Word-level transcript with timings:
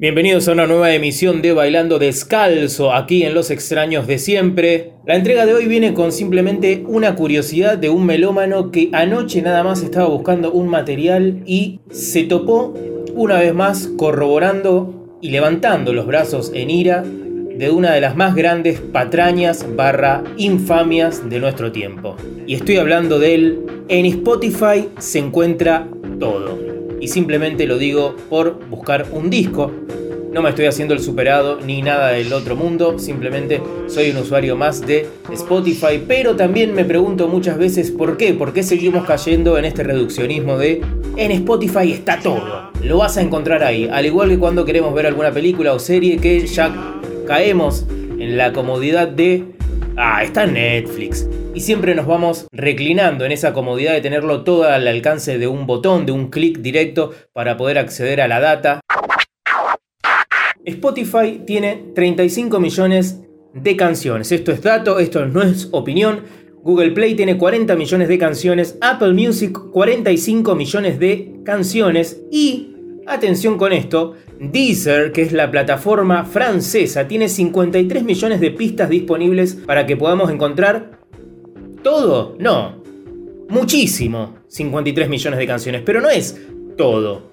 Bienvenidos 0.00 0.48
a 0.48 0.52
una 0.52 0.66
nueva 0.66 0.94
emisión 0.94 1.42
de 1.42 1.52
Bailando 1.52 1.98
Descalzo, 1.98 2.94
aquí 2.94 3.24
en 3.24 3.34
Los 3.34 3.50
Extraños 3.50 4.06
de 4.06 4.16
Siempre. 4.16 4.92
La 5.04 5.14
entrega 5.14 5.44
de 5.44 5.52
hoy 5.52 5.66
viene 5.66 5.92
con 5.92 6.10
simplemente 6.10 6.82
una 6.86 7.14
curiosidad 7.16 7.76
de 7.76 7.90
un 7.90 8.06
melómano 8.06 8.70
que 8.70 8.88
anoche 8.94 9.42
nada 9.42 9.62
más 9.62 9.82
estaba 9.82 10.08
buscando 10.08 10.52
un 10.52 10.68
material 10.68 11.42
y 11.44 11.80
se 11.90 12.22
topó 12.22 12.72
una 13.14 13.40
vez 13.40 13.52
más 13.52 13.90
corroborando 13.98 15.18
y 15.20 15.32
levantando 15.32 15.92
los 15.92 16.06
brazos 16.06 16.50
en 16.54 16.70
ira 16.70 17.02
de 17.02 17.70
una 17.70 17.92
de 17.92 18.00
las 18.00 18.16
más 18.16 18.34
grandes 18.34 18.80
patrañas 18.80 19.66
barra 19.76 20.24
infamias 20.38 21.28
de 21.28 21.40
nuestro 21.40 21.72
tiempo. 21.72 22.16
Y 22.46 22.54
estoy 22.54 22.78
hablando 22.78 23.18
de 23.18 23.34
él, 23.34 23.66
en 23.88 24.06
Spotify 24.06 24.88
se 24.96 25.18
encuentra 25.18 25.86
todo 26.18 26.79
y 27.00 27.08
simplemente 27.08 27.66
lo 27.66 27.78
digo 27.78 28.14
por 28.28 28.58
buscar 28.68 29.06
un 29.12 29.30
disco. 29.30 29.72
No 30.32 30.42
me 30.42 30.50
estoy 30.50 30.66
haciendo 30.66 30.94
el 30.94 31.00
superado 31.00 31.58
ni 31.60 31.82
nada 31.82 32.12
del 32.12 32.32
otro 32.32 32.54
mundo, 32.54 33.00
simplemente 33.00 33.60
soy 33.88 34.10
un 34.10 34.18
usuario 34.18 34.54
más 34.54 34.80
de 34.86 35.08
Spotify, 35.32 36.00
pero 36.06 36.36
también 36.36 36.72
me 36.72 36.84
pregunto 36.84 37.26
muchas 37.26 37.58
veces 37.58 37.90
por 37.90 38.16
qué, 38.16 38.32
por 38.34 38.52
qué 38.52 38.62
seguimos 38.62 39.04
cayendo 39.04 39.58
en 39.58 39.64
este 39.64 39.82
reduccionismo 39.82 40.56
de 40.56 40.82
en 41.16 41.32
Spotify 41.32 41.90
está 41.90 42.20
todo, 42.20 42.70
lo 42.80 42.98
vas 42.98 43.16
a 43.16 43.22
encontrar 43.22 43.64
ahí, 43.64 43.88
al 43.92 44.06
igual 44.06 44.28
que 44.28 44.38
cuando 44.38 44.64
queremos 44.64 44.94
ver 44.94 45.06
alguna 45.06 45.32
película 45.32 45.72
o 45.72 45.80
serie 45.80 46.18
que 46.18 46.46
ya 46.46 46.72
caemos 47.26 47.84
en 47.90 48.36
la 48.36 48.52
comodidad 48.52 49.08
de, 49.08 49.46
ah, 49.96 50.22
está 50.22 50.44
en 50.44 50.54
Netflix, 50.54 51.26
y 51.54 51.60
siempre 51.60 51.94
nos 51.94 52.06
vamos 52.06 52.46
reclinando 52.52 53.24
en 53.24 53.32
esa 53.32 53.52
comodidad 53.52 53.92
de 53.92 54.00
tenerlo 54.00 54.44
todo 54.44 54.64
al 54.64 54.86
alcance 54.86 55.38
de 55.38 55.48
un 55.48 55.66
botón, 55.66 56.06
de 56.06 56.12
un 56.12 56.30
clic 56.30 56.58
directo 56.58 57.12
para 57.32 57.56
poder 57.56 57.78
acceder 57.78 58.20
a 58.20 58.28
la 58.28 58.40
data. 58.40 58.80
Spotify 60.64 61.42
tiene 61.46 61.90
35 61.94 62.60
millones 62.60 63.20
de 63.52 63.76
canciones. 63.76 64.30
Esto 64.30 64.52
es 64.52 64.62
dato, 64.62 64.98
esto 64.98 65.26
no 65.26 65.42
es 65.42 65.68
opinión. 65.72 66.22
Google 66.62 66.92
Play 66.92 67.14
tiene 67.14 67.38
40 67.38 67.74
millones 67.74 68.08
de 68.08 68.18
canciones, 68.18 68.76
Apple 68.80 69.14
Music 69.14 69.58
45 69.72 70.54
millones 70.54 70.98
de 70.98 71.40
canciones 71.42 72.20
y, 72.30 72.76
atención 73.06 73.56
con 73.56 73.72
esto, 73.72 74.14
Deezer, 74.38 75.12
que 75.12 75.22
es 75.22 75.32
la 75.32 75.50
plataforma 75.50 76.24
francesa, 76.24 77.08
tiene 77.08 77.28
53 77.28 78.04
millones 78.04 78.40
de 78.40 78.50
pistas 78.50 78.90
disponibles 78.90 79.54
para 79.54 79.86
que 79.86 79.96
podamos 79.96 80.30
encontrar 80.30 80.99
¿Todo? 81.82 82.36
No. 82.38 82.82
Muchísimo. 83.48 84.36
53 84.48 85.08
millones 85.08 85.38
de 85.38 85.46
canciones, 85.46 85.82
pero 85.84 86.00
no 86.00 86.10
es 86.10 86.38
todo. 86.76 87.30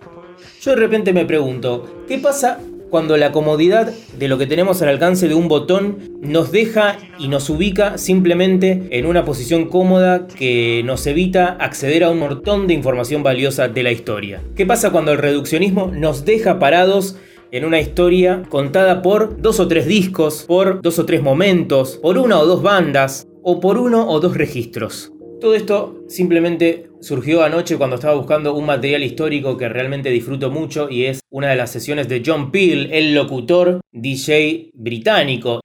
Yo 0.62 0.72
de 0.72 0.78
repente 0.78 1.14
me 1.14 1.26
pregunto, 1.26 2.03
¿qué 2.08 2.17
pasa 2.17 2.59
cuando 2.90 3.18
la 3.18 3.31
comodidad 3.31 3.92
de 4.18 4.28
lo 4.28 4.38
que 4.38 4.48
tenemos 4.48 4.81
al 4.81 4.90
alcance 4.90 5.28
de 5.28 5.36
un 5.36 5.48
botón 5.48 5.98
nos 6.22 6.52
deja 6.52 6.98
y 7.20 7.28
nos 7.28 7.50
ubica 7.50 7.98
simplemente 7.98 8.88
en 8.92 9.06
una 9.06 9.25
posición 9.25 9.66
cómoda 9.66 10.28
que 10.28 10.81
nos 10.86 11.06
evita 11.08 11.58
acceder 11.59 12.03
a 12.03 12.12
un 12.12 12.20
montón 12.20 12.68
de 12.68 12.73
información 12.73 13.23
valiosa 13.23 13.68
de 13.68 13.84
la 13.84 13.92
historia. 13.92 14.42
¿Qué 14.56 14.66
pasa 14.66 14.92
cuando 14.92 15.12
el 15.12 15.18
reduccionismo 15.18 15.88
nos 15.88 16.23
deja 16.23 16.59
parados 16.59 17.18
en 17.52 17.66
una 17.66 17.80
historia 17.80 18.44
contada 18.50 19.02
por 19.02 19.42
dos 19.42 19.59
o 19.59 19.68
tres 19.68 19.86
discos, 19.86 20.44
por 20.48 20.81
dos 20.81 21.00
o 21.00 21.06
tres 21.06 21.22
momentos, 21.22 21.98
por 22.02 22.18
una 22.18 22.40
o 22.40 22.45
dos 22.45 22.62
bandas, 22.62 23.28
o 23.43 23.59
por 23.59 23.77
uno 23.77 24.09
o 24.09 24.19
dos 24.19 24.35
registros. 24.35 25.11
Todo 25.39 25.53
esto 25.53 26.03
simplemente 26.07 26.89
surgió 26.99 27.44
anoche 27.44 27.77
cuando 27.77 27.97
estaba 27.97 28.16
buscando 28.16 28.55
un 28.55 28.66
material 28.66 29.03
histórico 29.03 29.55
que 29.55 29.69
realmente 29.69 30.09
disfruto 30.09 30.49
mucho 30.49 30.89
y 30.89 31.05
es 31.05 31.19
una 31.29 31.49
de 31.49 31.55
las 31.55 31.71
sesiones 31.71 32.07
de 32.07 32.23
John 32.25 32.52
Peel, 32.52 32.91
el 32.91 33.13
locutor 33.13 33.81
DJ 33.91 34.71
británico. 34.73 35.61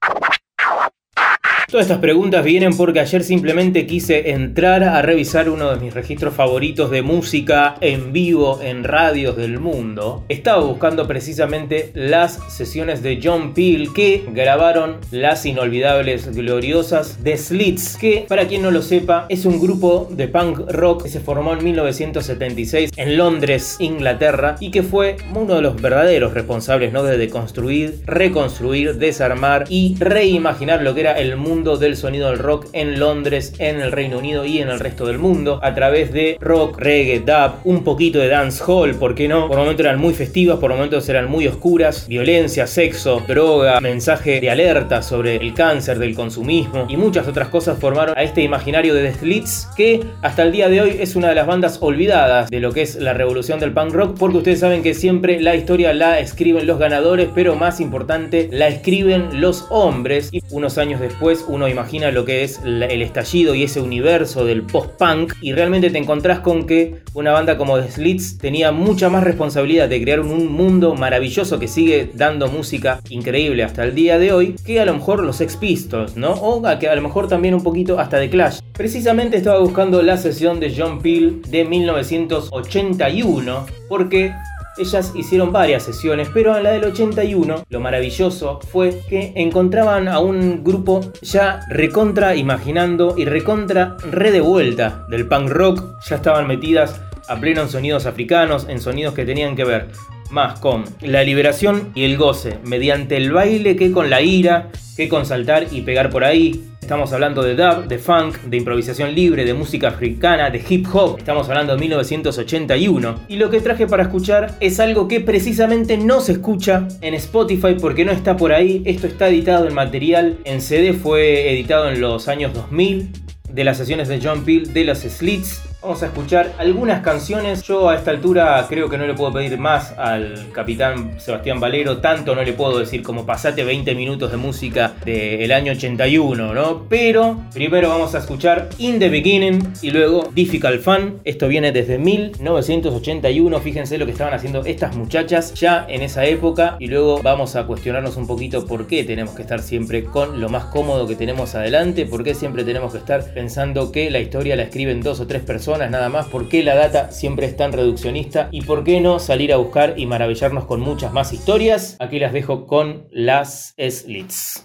Todas 1.72 1.86
estas 1.86 2.00
preguntas 2.00 2.44
vienen 2.44 2.76
porque 2.76 3.00
ayer 3.00 3.24
simplemente 3.24 3.86
quise 3.86 4.32
entrar 4.32 4.84
a 4.84 5.00
revisar 5.00 5.48
uno 5.48 5.70
de 5.70 5.80
mis 5.80 5.94
registros 5.94 6.34
favoritos 6.34 6.90
de 6.90 7.00
música 7.00 7.76
en 7.80 8.12
vivo 8.12 8.60
en 8.62 8.84
radios 8.84 9.38
del 9.38 9.58
mundo. 9.58 10.22
Estaba 10.28 10.62
buscando 10.62 11.08
precisamente 11.08 11.90
las 11.94 12.40
sesiones 12.52 13.02
de 13.02 13.20
John 13.24 13.54
Peel 13.54 13.94
que 13.94 14.22
grabaron 14.34 14.98
las 15.12 15.46
inolvidables, 15.46 16.36
gloriosas 16.36 17.20
The 17.24 17.38
Slits, 17.38 17.96
que 17.96 18.26
para 18.28 18.46
quien 18.46 18.60
no 18.60 18.70
lo 18.70 18.82
sepa 18.82 19.24
es 19.30 19.46
un 19.46 19.58
grupo 19.58 20.10
de 20.10 20.28
punk 20.28 20.70
rock 20.70 21.04
que 21.04 21.08
se 21.08 21.20
formó 21.20 21.54
en 21.54 21.64
1976 21.64 22.90
en 22.94 23.16
Londres, 23.16 23.76
Inglaterra, 23.78 24.56
y 24.60 24.72
que 24.72 24.82
fue 24.82 25.16
uno 25.34 25.54
de 25.54 25.62
los 25.62 25.80
verdaderos 25.80 26.34
responsables 26.34 26.92
¿no? 26.92 27.02
de 27.02 27.16
deconstruir, 27.16 28.02
reconstruir, 28.04 28.96
desarmar 28.96 29.64
y 29.70 29.96
reimaginar 29.98 30.82
lo 30.82 30.94
que 30.94 31.00
era 31.00 31.18
el 31.18 31.38
mundo 31.38 31.61
del 31.62 31.96
sonido 31.96 32.28
del 32.28 32.38
rock 32.38 32.66
en 32.72 32.98
Londres, 32.98 33.54
en 33.58 33.80
el 33.80 33.92
Reino 33.92 34.18
Unido 34.18 34.44
y 34.44 34.58
en 34.58 34.68
el 34.68 34.80
resto 34.80 35.06
del 35.06 35.18
mundo, 35.18 35.60
a 35.62 35.74
través 35.74 36.12
de 36.12 36.36
rock, 36.40 36.78
reggae, 36.78 37.20
dub, 37.20 37.60
un 37.64 37.84
poquito 37.84 38.18
de 38.18 38.28
dancehall, 38.28 38.96
¿por 38.96 39.14
qué 39.14 39.28
no? 39.28 39.46
Por 39.46 39.58
momentos 39.58 39.86
eran 39.86 40.00
muy 40.00 40.12
festivas, 40.12 40.58
por 40.58 40.72
momentos 40.72 41.08
eran 41.08 41.30
muy 41.30 41.46
oscuras, 41.46 42.08
violencia, 42.08 42.66
sexo, 42.66 43.22
droga, 43.28 43.80
mensaje 43.80 44.40
de 44.40 44.50
alerta 44.50 45.02
sobre 45.02 45.36
el 45.36 45.54
cáncer, 45.54 45.98
del 45.98 46.14
consumismo 46.14 46.86
y 46.88 46.96
muchas 46.96 47.28
otras 47.28 47.48
cosas 47.48 47.78
formaron 47.78 48.16
a 48.18 48.22
este 48.22 48.42
imaginario 48.42 48.94
de 48.94 49.10
The 49.10 49.18
Slits 49.18 49.68
que 49.76 50.04
hasta 50.22 50.42
el 50.42 50.52
día 50.52 50.68
de 50.68 50.80
hoy 50.80 50.96
es 50.98 51.16
una 51.16 51.28
de 51.28 51.34
las 51.34 51.46
bandas 51.46 51.78
olvidadas 51.80 52.50
de 52.50 52.60
lo 52.60 52.72
que 52.72 52.82
es 52.82 52.96
la 52.96 53.14
revolución 53.14 53.60
del 53.60 53.72
punk 53.72 53.92
rock, 53.92 54.16
porque 54.18 54.38
ustedes 54.38 54.60
saben 54.60 54.82
que 54.82 54.94
siempre 54.94 55.40
la 55.40 55.54
historia 55.54 55.92
la 55.92 56.18
escriben 56.18 56.66
los 56.66 56.78
ganadores, 56.78 57.28
pero 57.34 57.54
más 57.56 57.80
importante, 57.80 58.48
la 58.50 58.68
escriben 58.68 59.40
los 59.40 59.66
hombres 59.70 60.28
y 60.32 60.42
unos 60.50 60.78
años 60.78 61.00
después 61.00 61.44
uno 61.52 61.68
imagina 61.68 62.10
lo 62.10 62.24
que 62.24 62.42
es 62.44 62.60
el 62.64 63.02
estallido 63.02 63.54
y 63.54 63.62
ese 63.62 63.78
universo 63.80 64.46
del 64.46 64.62
post-punk 64.62 65.34
y 65.42 65.52
realmente 65.52 65.90
te 65.90 65.98
encontrás 65.98 66.40
con 66.40 66.64
que 66.64 67.02
una 67.12 67.32
banda 67.32 67.58
como 67.58 67.78
The 67.78 67.90
Slits 67.90 68.38
tenía 68.38 68.72
mucha 68.72 69.10
más 69.10 69.22
responsabilidad 69.22 69.90
de 69.90 70.00
crear 70.00 70.20
un 70.20 70.50
mundo 70.50 70.94
maravilloso 70.94 71.58
que 71.58 71.68
sigue 71.68 72.08
dando 72.14 72.48
música 72.48 73.00
increíble 73.10 73.64
hasta 73.64 73.84
el 73.84 73.94
día 73.94 74.18
de 74.18 74.32
hoy 74.32 74.56
que 74.64 74.80
a 74.80 74.86
lo 74.86 74.94
mejor 74.94 75.22
los 75.22 75.42
Ex 75.42 75.58
Pistols, 75.58 76.16
¿no? 76.16 76.32
O 76.32 76.62
que 76.78 76.88
a 76.88 76.94
lo 76.94 77.02
mejor 77.02 77.28
también 77.28 77.54
un 77.54 77.62
poquito 77.62 77.98
hasta 77.98 78.16
de 78.16 78.30
Clash. 78.30 78.60
Precisamente 78.72 79.36
estaba 79.36 79.58
buscando 79.58 80.00
la 80.00 80.16
sesión 80.16 80.58
de 80.58 80.74
John 80.74 81.02
Peel 81.02 81.42
de 81.42 81.66
1981 81.66 83.66
porque 83.90 84.32
ellas 84.76 85.12
hicieron 85.14 85.52
varias 85.52 85.82
sesiones, 85.82 86.28
pero 86.32 86.56
en 86.56 86.64
la 86.64 86.72
del 86.72 86.84
81 86.84 87.64
lo 87.68 87.80
maravilloso 87.80 88.60
fue 88.60 89.00
que 89.08 89.32
encontraban 89.36 90.08
a 90.08 90.18
un 90.18 90.64
grupo 90.64 91.00
ya 91.20 91.60
recontra 91.68 92.34
imaginando 92.34 93.14
y 93.16 93.24
recontra 93.24 93.96
redevuelta 94.10 95.06
del 95.08 95.28
punk 95.28 95.50
rock. 95.50 96.00
Ya 96.08 96.16
estaban 96.16 96.46
metidas 96.46 97.00
a 97.28 97.38
pleno 97.40 97.62
en 97.62 97.68
sonidos 97.68 98.06
africanos, 98.06 98.66
en 98.68 98.80
sonidos 98.80 99.14
que 99.14 99.24
tenían 99.24 99.56
que 99.56 99.64
ver 99.64 99.88
más 100.30 100.58
con 100.60 100.84
la 101.00 101.22
liberación 101.22 101.92
y 101.94 102.04
el 102.04 102.16
goce, 102.16 102.58
mediante 102.64 103.16
el 103.16 103.32
baile 103.32 103.76
que 103.76 103.92
con 103.92 104.08
la 104.10 104.22
ira, 104.22 104.70
que 104.96 105.08
con 105.08 105.26
saltar 105.26 105.66
y 105.70 105.82
pegar 105.82 106.10
por 106.10 106.24
ahí, 106.24 106.71
Estamos 106.92 107.14
hablando 107.14 107.42
de 107.42 107.54
dub, 107.54 107.88
de 107.88 107.96
funk, 107.96 108.36
de 108.42 108.58
improvisación 108.58 109.14
libre, 109.14 109.46
de 109.46 109.54
música 109.54 109.88
africana, 109.88 110.50
de 110.50 110.62
hip 110.68 110.86
hop. 110.92 111.16
Estamos 111.16 111.48
hablando 111.48 111.72
de 111.72 111.80
1981. 111.80 113.20
Y 113.28 113.36
lo 113.36 113.48
que 113.48 113.62
traje 113.62 113.86
para 113.86 114.02
escuchar 114.02 114.54
es 114.60 114.78
algo 114.78 115.08
que 115.08 115.20
precisamente 115.22 115.96
no 115.96 116.20
se 116.20 116.32
escucha 116.32 116.86
en 117.00 117.14
Spotify 117.14 117.76
porque 117.80 118.04
no 118.04 118.12
está 118.12 118.36
por 118.36 118.52
ahí. 118.52 118.82
Esto 118.84 119.06
está 119.06 119.30
editado 119.30 119.66
en 119.66 119.72
material 119.72 120.36
en 120.44 120.60
CD, 120.60 120.92
fue 120.92 121.50
editado 121.54 121.88
en 121.88 121.98
los 121.98 122.28
años 122.28 122.52
2000 122.52 123.08
de 123.50 123.64
las 123.64 123.78
sesiones 123.78 124.08
de 124.08 124.20
John 124.22 124.44
Peel 124.44 124.74
de 124.74 124.84
los 124.84 124.98
Slits 124.98 125.62
Vamos 125.82 126.00
a 126.04 126.06
escuchar 126.06 126.52
algunas 126.58 127.02
canciones. 127.02 127.64
Yo 127.64 127.88
a 127.88 127.96
esta 127.96 128.12
altura 128.12 128.64
creo 128.68 128.88
que 128.88 128.96
no 128.96 129.04
le 129.04 129.14
puedo 129.14 129.32
pedir 129.32 129.58
más 129.58 129.90
al 129.98 130.52
capitán 130.52 131.18
Sebastián 131.18 131.58
Valero. 131.58 131.98
Tanto 131.98 132.36
no 132.36 132.44
le 132.44 132.52
puedo 132.52 132.78
decir 132.78 133.02
como 133.02 133.26
pasate 133.26 133.64
20 133.64 133.92
minutos 133.96 134.30
de 134.30 134.36
música 134.36 134.92
del 135.04 135.50
año 135.50 135.72
81, 135.72 136.54
¿no? 136.54 136.86
Pero 136.88 137.36
primero 137.52 137.88
vamos 137.88 138.14
a 138.14 138.18
escuchar 138.18 138.68
In 138.78 139.00
the 139.00 139.08
Beginning 139.08 139.72
y 139.82 139.90
luego 139.90 140.30
Difficult 140.32 140.82
Fun. 140.82 141.18
Esto 141.24 141.48
viene 141.48 141.72
desde 141.72 141.98
1981. 141.98 143.58
Fíjense 143.58 143.98
lo 143.98 144.06
que 144.06 144.12
estaban 144.12 144.34
haciendo 144.34 144.64
estas 144.64 144.94
muchachas 144.94 145.52
ya 145.54 145.84
en 145.88 146.02
esa 146.02 146.24
época. 146.26 146.76
Y 146.78 146.86
luego 146.86 147.20
vamos 147.24 147.56
a 147.56 147.66
cuestionarnos 147.66 148.16
un 148.16 148.28
poquito 148.28 148.66
por 148.68 148.86
qué 148.86 149.02
tenemos 149.02 149.34
que 149.34 149.42
estar 149.42 149.60
siempre 149.60 150.04
con 150.04 150.40
lo 150.40 150.48
más 150.48 150.66
cómodo 150.66 151.08
que 151.08 151.16
tenemos 151.16 151.56
adelante. 151.56 152.06
Por 152.06 152.22
qué 152.22 152.36
siempre 152.36 152.62
tenemos 152.62 152.92
que 152.92 152.98
estar 152.98 153.34
pensando 153.34 153.90
que 153.90 154.12
la 154.12 154.20
historia 154.20 154.54
la 154.54 154.62
escriben 154.62 155.00
dos 155.00 155.18
o 155.18 155.26
tres 155.26 155.42
nada 155.78 156.08
más, 156.08 156.26
por 156.26 156.48
qué 156.48 156.62
la 156.62 156.74
data 156.74 157.10
siempre 157.10 157.46
es 157.46 157.56
tan 157.56 157.72
reduccionista 157.72 158.48
y 158.50 158.62
por 158.62 158.84
qué 158.84 159.00
no 159.00 159.18
salir 159.18 159.52
a 159.52 159.56
buscar 159.56 159.94
y 159.96 160.06
maravillarnos 160.06 160.64
con 160.64 160.80
muchas 160.80 161.12
más 161.12 161.32
historias. 161.32 161.96
Aquí 161.98 162.18
las 162.18 162.32
dejo 162.32 162.66
con 162.66 163.06
las 163.10 163.74
slits. 163.78 164.60